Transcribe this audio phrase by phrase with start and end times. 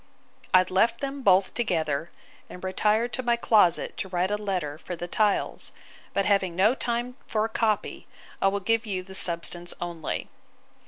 [0.51, 2.09] I left them both together,
[2.49, 5.73] and retired to my closet to write a letter for the tiles;
[6.11, 8.07] but having no time for a copy,
[8.41, 10.27] I will give you the substance only.